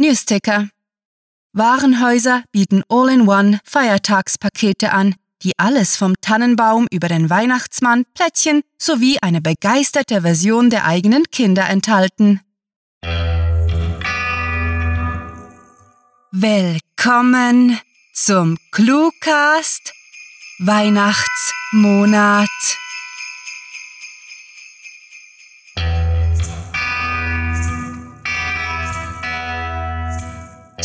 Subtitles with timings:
[0.00, 0.68] Newsticker.
[1.52, 9.42] Warenhäuser bieten All-in-One Feiertagspakete an, die alles vom Tannenbaum über den Weihnachtsmann, Plättchen sowie eine
[9.42, 12.40] begeisterte Version der eigenen Kinder enthalten.
[16.32, 17.78] Willkommen
[18.14, 19.92] zum Cluecast
[20.60, 22.48] Weihnachtsmonat.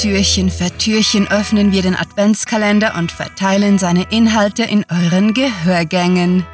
[0.06, 6.46] Türchen für Türchen öffnen wir den Adventskalender und verteilen seine Inhalte in euren Gehörgängen.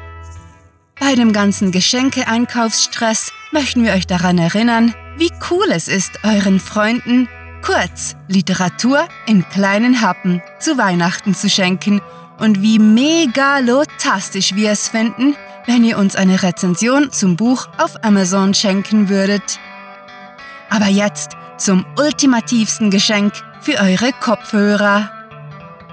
[0.98, 7.28] Bei dem ganzen Geschenke-Einkaufsstress möchten wir euch daran erinnern, wie cool es ist, euren Freunden
[7.60, 12.00] kurz Literatur in kleinen Happen zu Weihnachten zu schenken
[12.38, 18.54] und wie megalotastisch wir es finden, wenn ihr uns eine Rezension zum Buch auf Amazon
[18.54, 19.60] schenken würdet.
[20.70, 25.12] Aber jetzt zum ultimativsten Geschenk für eure Kopfhörer.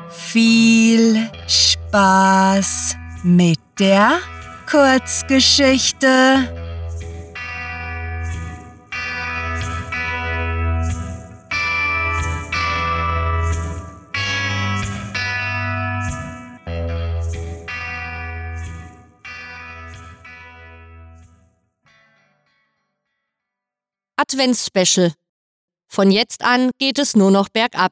[0.10, 4.18] Viel Spaß mit der
[4.68, 6.08] Kurzgeschichte.
[24.18, 25.14] Adventsspecial
[25.90, 27.92] von jetzt an geht es nur noch bergab.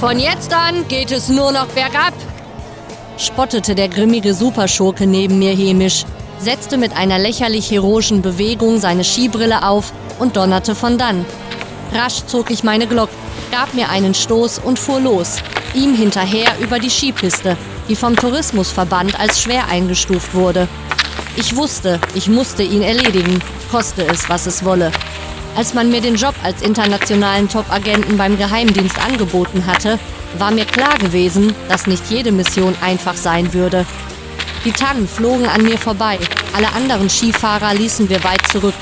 [0.00, 2.14] Von jetzt an geht es nur noch bergab,
[3.18, 6.04] spottete der grimmige Superschurke neben mir hämisch,
[6.38, 11.26] setzte mit einer lächerlich heroischen Bewegung seine Skibrille auf und donnerte von dann.
[11.92, 13.10] Rasch zog ich meine Glock,
[13.50, 15.42] gab mir einen Stoß und fuhr los,
[15.74, 17.56] ihm hinterher über die Skipiste,
[17.88, 20.68] die vom Tourismusverband als schwer eingestuft wurde.
[21.40, 24.90] Ich wusste, ich musste ihn erledigen, koste es, was es wolle.
[25.56, 30.00] Als man mir den Job als internationalen Top-Agenten beim Geheimdienst angeboten hatte,
[30.36, 33.86] war mir klar gewesen, dass nicht jede Mission einfach sein würde.
[34.64, 36.18] Die Tannen flogen an mir vorbei,
[36.56, 38.74] alle anderen Skifahrer ließen wir weit zurück.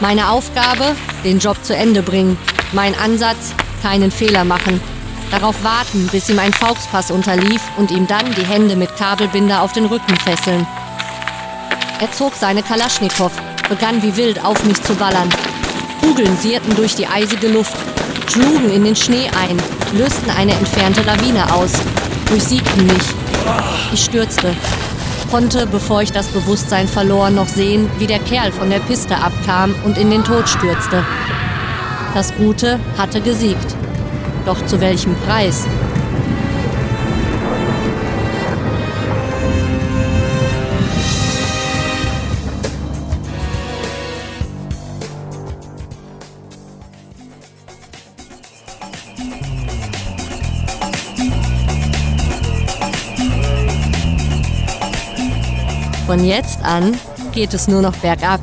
[0.00, 2.38] Meine Aufgabe, den Job zu Ende bringen.
[2.72, 3.52] Mein Ansatz,
[3.82, 4.80] keinen Fehler machen.
[5.30, 9.74] Darauf warten, bis ihm ein Fauxpass unterlief und ihm dann die Hände mit Kabelbinder auf
[9.74, 10.66] den Rücken fesseln.
[12.02, 13.30] Er zog seine Kalaschnikow,
[13.68, 15.28] begann wie wild auf mich zu ballern.
[16.00, 17.76] Kugeln sierten durch die eisige Luft,
[18.28, 19.56] schlugen in den Schnee ein,
[19.96, 21.70] lösten eine entfernte Lawine aus,
[22.26, 23.04] durchsiegten mich.
[23.92, 24.52] Ich stürzte,
[25.30, 29.72] konnte, bevor ich das Bewusstsein verlor, noch sehen, wie der Kerl von der Piste abkam
[29.84, 31.04] und in den Tod stürzte.
[32.14, 33.76] Das Gute hatte gesiegt.
[34.44, 35.68] Doch zu welchem Preis?
[56.12, 56.94] Von jetzt an
[57.32, 58.42] geht es nur noch bergab.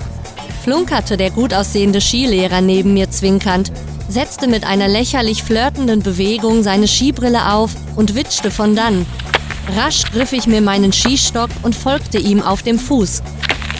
[0.63, 3.71] Flunkerte der gut aussehende Skilehrer neben mir zwinkernd,
[4.07, 9.05] setzte mit einer lächerlich flirtenden Bewegung seine Skibrille auf und witschte von dann.
[9.77, 13.21] Rasch griff ich mir meinen Skistock und folgte ihm auf dem Fuß.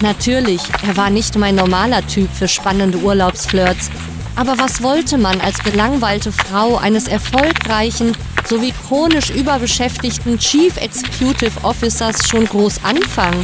[0.01, 3.89] Natürlich, er war nicht mein normaler Typ für spannende Urlaubsflirts.
[4.35, 12.27] Aber was wollte man als gelangweilte Frau eines erfolgreichen sowie chronisch überbeschäftigten Chief Executive Officers
[12.29, 13.43] schon groß anfangen?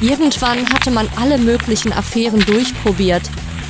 [0.00, 3.22] Irgendwann hatte man alle möglichen Affären durchprobiert,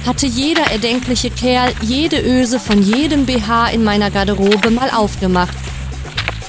[0.04, 5.56] hatte jeder erdenkliche Kerl jede Öse von jedem BH in meiner Garderobe mal aufgemacht.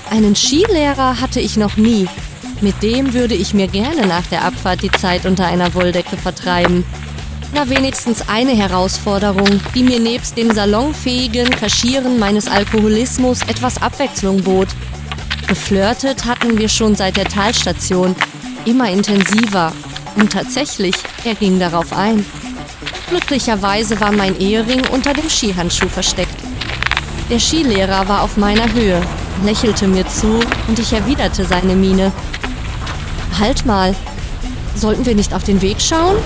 [0.10, 2.08] Einen Skilehrer hatte ich noch nie.
[2.62, 6.84] Mit dem würde ich mir gerne nach der Abfahrt die Zeit unter einer Wolldecke vertreiben.
[7.54, 14.70] Na wenigstens eine Herausforderung, die mir nebst dem salonfähigen Kaschieren meines Alkoholismus etwas Abwechslung bot.
[15.48, 18.16] Geflirtet hatten wir schon seit der Talstation,
[18.68, 19.72] immer intensiver.
[20.16, 22.26] Und tatsächlich, er ging darauf ein.
[23.10, 26.36] Glücklicherweise war mein Ehering unter dem Skihandschuh versteckt.
[27.30, 29.02] Der Skilehrer war auf meiner Höhe,
[29.44, 32.12] lächelte mir zu und ich erwiderte seine Miene.
[33.40, 33.96] Halt mal,
[34.76, 36.18] sollten wir nicht auf den Weg schauen?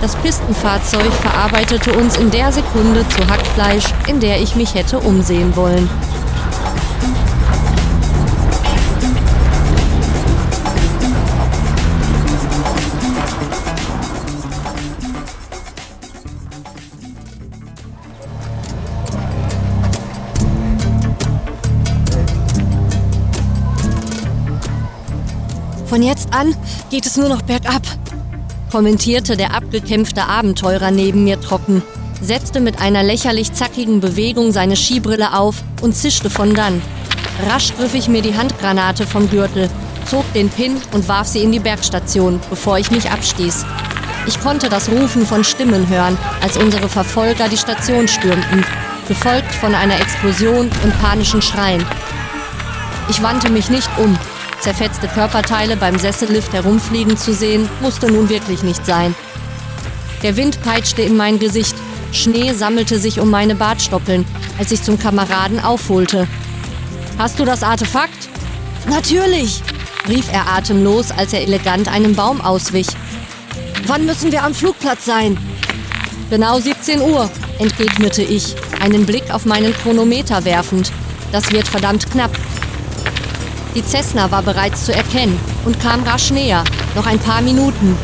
[0.00, 5.56] Das Pistenfahrzeug verarbeitete uns in der Sekunde zu Hackfleisch, in der ich mich hätte umsehen
[5.56, 5.88] wollen.
[25.96, 26.54] Von jetzt an
[26.90, 27.80] geht es nur noch bergab.
[28.70, 31.82] kommentierte der abgekämpfte Abenteurer neben mir trocken,
[32.20, 36.82] setzte mit einer lächerlich zackigen Bewegung seine Skibrille auf und zischte von dann.
[37.48, 39.70] Rasch griff ich mir die Handgranate vom Gürtel,
[40.04, 43.64] zog den Pin und warf sie in die Bergstation, bevor ich mich abstieß.
[44.26, 48.66] Ich konnte das Rufen von Stimmen hören, als unsere Verfolger die Station stürmten,
[49.08, 51.82] gefolgt von einer Explosion und panischen Schreien.
[53.08, 54.18] Ich wandte mich nicht um.
[54.66, 59.14] Zerfetzte Körperteile beim Sessellift herumfliegen zu sehen, musste nun wirklich nicht sein.
[60.24, 61.76] Der Wind peitschte in mein Gesicht.
[62.10, 64.24] Schnee sammelte sich um meine Bartstoppeln,
[64.58, 66.26] als ich zum Kameraden aufholte.
[67.16, 68.28] Hast du das Artefakt?
[68.90, 69.62] Natürlich,
[70.08, 72.88] rief er atemlos, als er elegant einem Baum auswich.
[73.84, 75.38] Wann müssen wir am Flugplatz sein?
[76.28, 77.30] Genau 17 Uhr,
[77.60, 80.90] entgegnete ich, einen Blick auf meinen Chronometer werfend.
[81.30, 82.32] Das wird verdammt knapp.
[83.76, 86.64] Die Cessna war bereits zu erkennen und kam rasch näher.
[86.94, 87.94] Noch ein paar Minuten.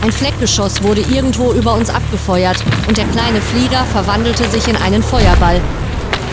[0.00, 2.56] Ein Fleckgeschoss wurde irgendwo über uns abgefeuert
[2.88, 5.60] und der kleine Flieger verwandelte sich in einen Feuerball.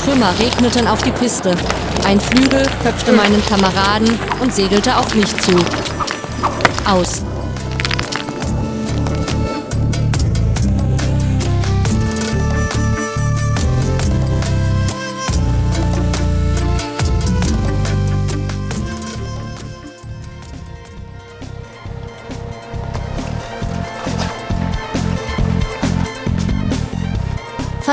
[0.02, 1.58] Trümmer regneten auf die Piste.
[2.06, 5.52] Ein Flügel köpfte meinen Kameraden und segelte auf mich zu.
[6.86, 7.22] Aus.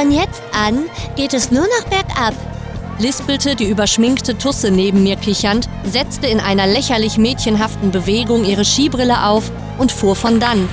[0.00, 2.32] Von jetzt an geht es nur noch bergab.
[2.98, 9.26] Lispelte die überschminkte Tusse neben mir kichernd, setzte in einer lächerlich mädchenhaften Bewegung ihre Skibrille
[9.26, 10.70] auf und fuhr von dann.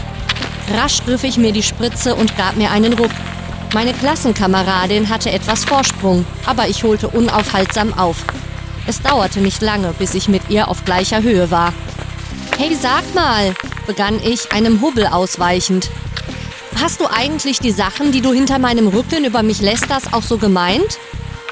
[0.74, 3.12] Rasch griff ich mir die Spritze und gab mir einen Ruck.
[3.74, 8.24] Meine Klassenkameradin hatte etwas Vorsprung, aber ich holte unaufhaltsam auf.
[8.86, 11.74] Es dauerte nicht lange, bis ich mit ihr auf gleicher Höhe war.
[12.58, 13.54] Hey, sag mal,
[13.88, 15.90] begann ich, einem Hubbel ausweichend.
[16.80, 20.38] Hast du eigentlich die Sachen, die du hinter meinem Rücken über mich lästerst, auch so
[20.38, 21.00] gemeint?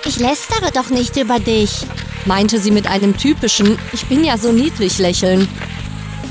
[0.06, 1.84] Ich lästere doch nicht über dich,
[2.26, 5.48] meinte sie mit einem typischen Ich bin ja so niedlich lächeln.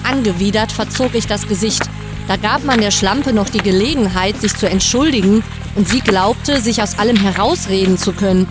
[0.05, 1.83] Angewidert verzog ich das Gesicht.
[2.29, 5.43] Da gab man der Schlampe noch die Gelegenheit, sich zu entschuldigen,
[5.75, 8.49] und sie glaubte, sich aus allem herausreden zu können.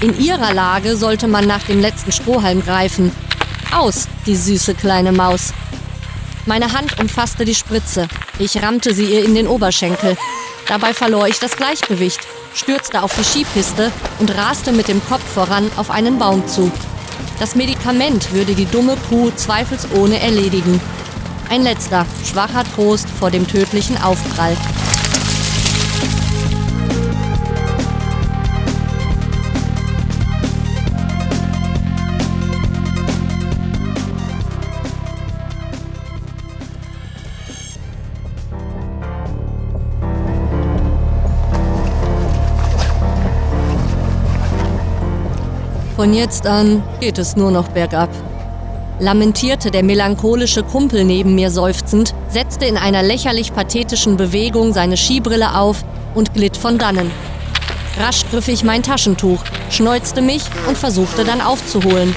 [0.00, 3.10] In ihrer Lage sollte man nach dem letzten Strohhalm greifen.
[3.74, 5.52] Aus, die süße kleine Maus.
[6.46, 8.06] Meine Hand umfasste die Spritze.
[8.38, 10.16] Ich rammte sie ihr in den Oberschenkel.
[10.66, 12.20] Dabei verlor ich das Gleichgewicht,
[12.54, 16.72] stürzte auf die Skipiste und raste mit dem Kopf voran auf einen Baum zu.
[17.38, 20.80] Das Medikament würde die dumme Kuh zweifelsohne erledigen.
[21.48, 24.56] Ein letzter, schwacher Trost vor dem tödlichen Aufprall.
[45.96, 48.10] Von jetzt an geht es nur noch bergab.
[48.98, 55.56] Lamentierte der melancholische Kumpel neben mir seufzend, setzte in einer lächerlich pathetischen Bewegung seine Skibrille
[55.56, 55.84] auf
[56.16, 57.12] und glitt von dannen.
[58.00, 59.38] Rasch griff ich mein Taschentuch,
[59.70, 62.12] schneuzte mich und versuchte dann aufzuholen.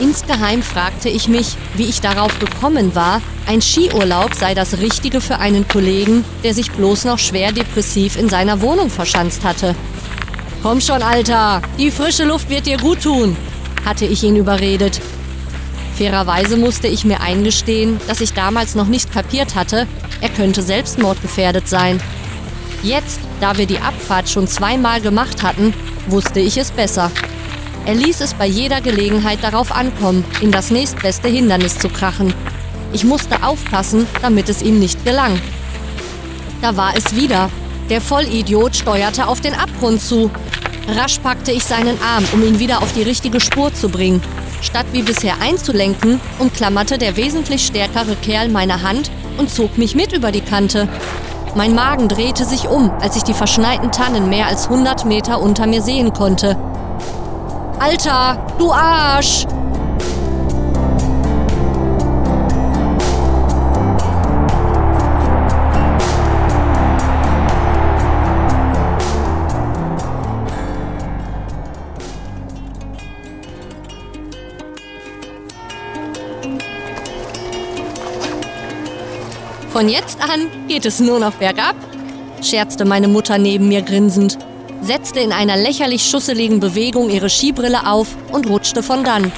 [0.00, 5.38] Insgeheim fragte ich mich, wie ich darauf gekommen war, ein Skiurlaub sei das Richtige für
[5.38, 9.76] einen Kollegen, der sich bloß noch schwer depressiv in seiner Wohnung verschanzt hatte.
[10.68, 13.36] Komm schon, Alter, die frische Luft wird dir gut tun,
[13.84, 15.00] hatte ich ihn überredet.
[15.96, 19.86] Fairerweise musste ich mir eingestehen, dass ich damals noch nicht kapiert hatte,
[20.20, 22.02] er könnte selbstmordgefährdet sein.
[22.82, 25.72] Jetzt, da wir die Abfahrt schon zweimal gemacht hatten,
[26.08, 27.12] wusste ich es besser.
[27.84, 32.34] Er ließ es bei jeder Gelegenheit darauf ankommen, in das nächstbeste Hindernis zu krachen.
[32.92, 35.40] Ich musste aufpassen, damit es ihm nicht gelang.
[36.60, 37.50] Da war es wieder.
[37.88, 40.28] Der Vollidiot steuerte auf den Abgrund zu.
[40.88, 44.20] Rasch packte ich seinen Arm, um ihn wieder auf die richtige Spur zu bringen.
[44.60, 50.12] Statt wie bisher einzulenken, umklammerte der wesentlich stärkere Kerl meine Hand und zog mich mit
[50.12, 50.88] über die Kante.
[51.54, 55.66] Mein Magen drehte sich um, als ich die verschneiten Tannen mehr als 100 Meter unter
[55.68, 56.56] mir sehen konnte.
[57.78, 59.46] Alter, du Arsch!
[79.76, 81.76] Von jetzt an geht es nur noch bergab,
[82.42, 84.38] scherzte meine Mutter neben mir grinsend,
[84.80, 89.30] setzte in einer lächerlich schusseligen Bewegung ihre Skibrille auf und rutschte von dann.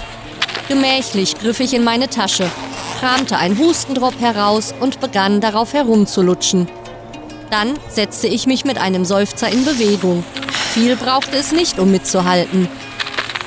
[0.68, 2.48] Gemächlich griff ich in meine Tasche.
[3.00, 6.68] kramte ein Hustendrop heraus und begann darauf herumzulutschen.
[7.50, 10.22] Dann setzte ich mich mit einem Seufzer in Bewegung.
[10.70, 12.68] Viel brauchte es nicht, um mitzuhalten.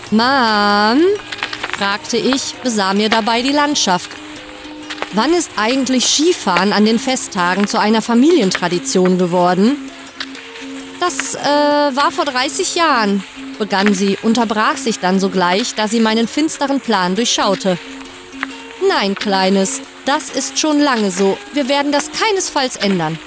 [0.09, 0.99] Mom?
[1.71, 4.09] fragte ich, besah mir dabei die Landschaft.
[5.13, 9.75] Wann ist eigentlich Skifahren an den Festtagen zu einer Familientradition geworden?
[11.01, 13.21] Das äh, war vor 30 Jahren,
[13.59, 17.77] begann sie, unterbrach sich dann sogleich, da sie meinen finsteren Plan durchschaute.
[18.87, 21.37] Nein, Kleines, das ist schon lange so.
[21.53, 23.19] Wir werden das keinesfalls ändern.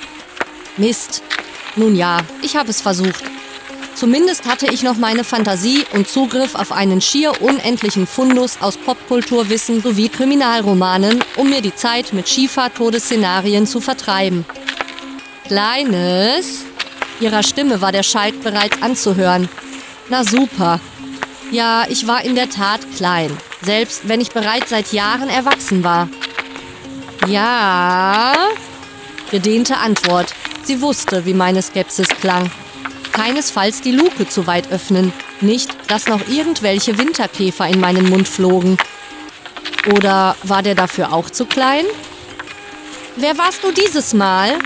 [0.78, 1.22] Mist.
[1.76, 3.22] Nun ja, ich habe es versucht.
[4.04, 9.80] Zumindest hatte ich noch meine Fantasie und Zugriff auf einen schier unendlichen Fundus aus Popkulturwissen
[9.80, 14.44] sowie Kriminalromanen, um mir die Zeit mit Skifahrt-Todesszenarien zu vertreiben.
[15.46, 16.66] Kleines?
[17.18, 19.48] Ihrer Stimme war der Schalk bereits anzuhören.
[20.10, 20.80] Na super.
[21.50, 26.10] Ja, ich war in der Tat klein, selbst wenn ich bereits seit Jahren erwachsen war.
[27.26, 28.34] Ja?
[29.30, 30.34] Gedehnte Antwort.
[30.62, 32.50] Sie wusste, wie meine Skepsis klang.
[33.14, 38.76] Keinesfalls die Luke zu weit öffnen, nicht, dass noch irgendwelche Winterkäfer in meinen Mund flogen.
[39.94, 41.84] Oder war der dafür auch zu klein?
[43.14, 44.58] Wer warst du dieses Mal?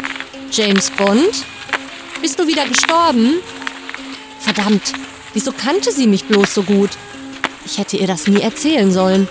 [0.50, 1.45] James Bond?
[2.23, 3.35] Bist du wieder gestorben?
[4.40, 4.95] Verdammt,
[5.35, 6.90] wieso kannte sie mich bloß so gut?
[7.67, 9.28] Ich hätte ihr das nie erzählen sollen.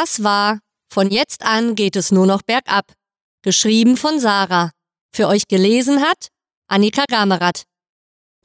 [0.00, 2.90] Das war Von jetzt an geht es nur noch bergab.
[3.42, 4.70] Geschrieben von Sarah.
[5.14, 6.28] Für euch gelesen hat
[6.68, 7.64] Annika Gamerath.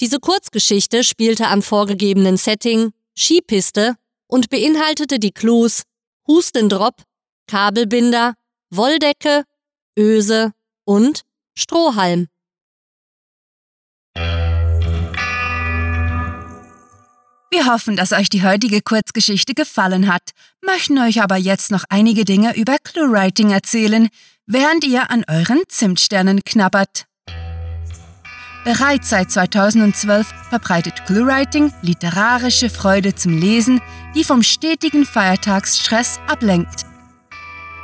[0.01, 3.95] Diese Kurzgeschichte spielte am vorgegebenen Setting Skipiste
[4.27, 5.83] und beinhaltete die Clues
[6.27, 7.01] Hustendrop,
[7.47, 8.33] Kabelbinder,
[8.69, 9.45] Wolldecke,
[9.97, 10.51] Öse
[10.83, 11.21] und
[11.57, 12.27] Strohhalm.
[17.55, 20.31] Wir hoffen, dass euch die heutige Kurzgeschichte gefallen hat,
[20.61, 24.09] möchten euch aber jetzt noch einige Dinge über ClueWriting erzählen,
[24.45, 27.05] während ihr an euren Zimtsternen knabbert.
[28.65, 33.79] Bereits seit 2012 verbreitet ClueWriting literarische Freude zum Lesen,
[34.15, 36.85] die vom stetigen Feiertagsstress ablenkt.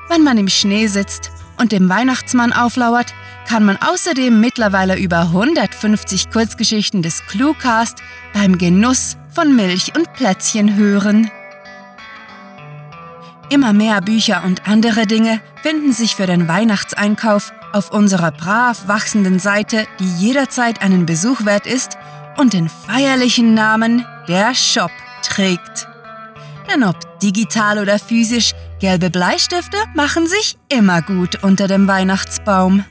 [0.09, 3.13] Wenn man im Schnee sitzt und dem Weihnachtsmann auflauert,
[3.47, 7.99] kann man außerdem mittlerweile über 150 Kurzgeschichten des Cluecast
[8.33, 11.31] beim Genuss von Milch und Plätzchen hören.
[13.49, 19.39] Immer mehr Bücher und andere Dinge finden sich für den Weihnachtseinkauf auf unserer brav wachsenden
[19.39, 21.97] Seite, die jederzeit einen Besuch wert ist
[22.37, 25.87] und den feierlichen Namen Der Shop trägt.
[26.71, 32.85] Denn ob digital oder physisch, gelbe Bleistifte machen sich immer gut unter dem Weihnachtsbaum.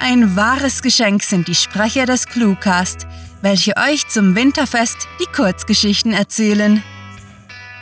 [0.00, 3.06] Ein wahres Geschenk sind die Sprecher des Cluecast,
[3.40, 6.82] welche euch zum Winterfest die Kurzgeschichten erzählen.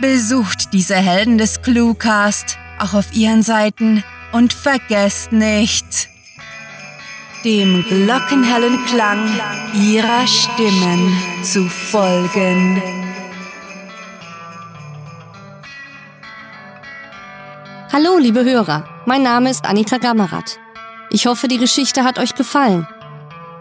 [0.01, 6.09] Besucht diese Helden des Cluecast auch auf ihren Seiten und vergesst nicht,
[7.45, 9.41] dem glockenhellen Klang
[9.75, 12.83] ihrer Stimmen zu folgen.
[17.93, 20.59] Hallo, liebe Hörer, mein Name ist Annika Gammerath.
[21.09, 22.87] Ich hoffe, die Geschichte hat euch gefallen.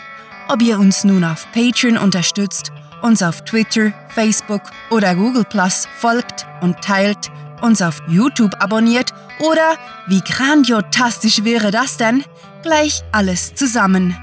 [0.48, 2.72] Ob ihr uns nun auf Patreon unterstützt,
[3.02, 7.30] uns auf Twitter, Facebook oder Google Plus folgt und teilt,
[7.64, 9.78] uns auf YouTube abonniert oder,
[10.08, 12.24] wie grandiotastisch wäre das denn,
[12.62, 14.16] gleich alles zusammen.